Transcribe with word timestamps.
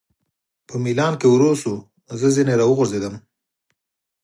په 0.67 0.75
مېلان 0.83 1.13
کې 1.19 1.27
ورو 1.29 1.51
شو، 1.61 1.75
زه 2.19 2.27
ځنې 2.35 2.53
را 2.59 2.65
وغورځېدم. 2.67 3.15